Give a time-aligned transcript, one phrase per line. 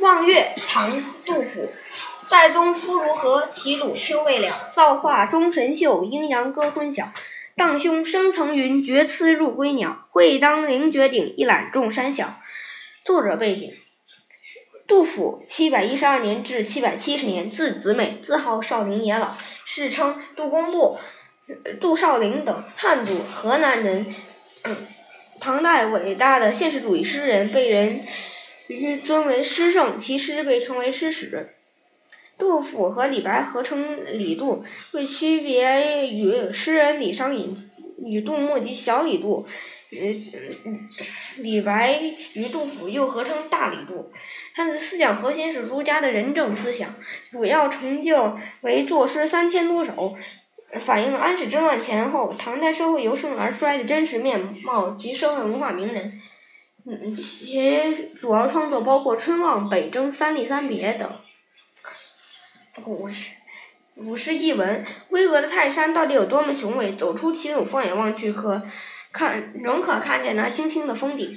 [0.00, 1.70] 望岳，唐·杜甫。
[2.28, 3.48] 岱宗夫如何？
[3.52, 4.70] 齐鲁青未了。
[4.72, 7.12] 造化钟神秀，阴阳割昏晓。
[7.56, 10.06] 荡胸生层云，决眦入归鸟。
[10.10, 12.38] 会当凌绝顶，一览众山小。
[13.04, 13.72] 作者背景：
[14.86, 20.98] 杜甫，七百一十二年至七百七十年，字子美，自号少陵野老，世称杜工部、
[21.80, 24.14] 杜少陵等，汉族，河南人。
[25.40, 28.06] 唐代伟大的现实主义诗人，被人
[28.74, 31.50] 于尊为诗圣，其诗被称为诗史。
[32.38, 37.54] 杜甫和李白合称李杜，为区别与诗人李商隐
[37.98, 39.46] 与杜牧及小李杜，
[41.36, 42.00] 李白
[42.32, 44.10] 与杜甫又合称大李杜。
[44.54, 46.94] 他的思想核心是儒家的仁政思想，
[47.30, 50.16] 主要成就为作诗三千多首。
[50.80, 56.20] 反映安史之乱前后唐代社会由盛而衰的真实面貌及社会文化名人，
[56.86, 61.12] 嗯其主要创作包括《春望》《北征》《三吏三别》等。
[62.82, 63.34] 古诗，
[63.94, 66.94] 古诗译文：巍峨的泰山到底有多么雄伟？
[66.96, 68.62] 走出齐鲁，放眼望去，可
[69.12, 71.36] 看仍可看见那青青的峰顶。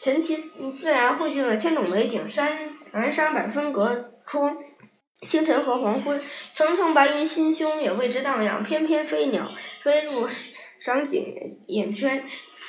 [0.00, 0.36] 神奇
[0.72, 4.62] 自然汇聚了千种美景，山南山北分隔出。
[5.26, 6.22] 清晨和黄昏，
[6.54, 8.62] 层层白云心胸也为之荡漾。
[8.62, 9.50] 翩翩飞鸟
[9.82, 10.28] 飞入
[10.80, 12.26] 赏景眼圈，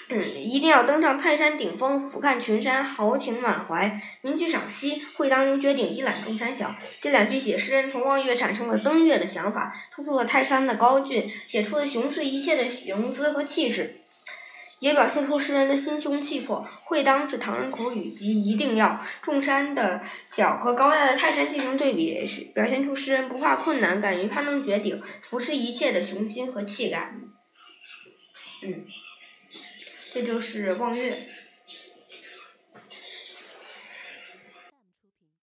[0.08, 4.00] 嗯，一定要登上泰山顶峰，俯瞰群山，豪情满怀。
[4.22, 6.76] 名句赏析：会当凌绝顶，一览众山小。
[7.02, 14.02] 这两句写诗人从望月产生了登月的想法，突出了泰山的高峻，写出了雄视一切的雄姿和气势。
[14.80, 16.64] 也表现出诗人的心胸气魄。
[16.84, 19.02] 会当是唐人口语，即一定要。
[19.22, 27.14] 众山的小和高大的泰山进行对比，是表现出诗人不怕困难、敢于攀登绝顶、俯视一切的雄心和气概。
[28.64, 28.86] 嗯，
[30.16, 31.28] 这就是望月。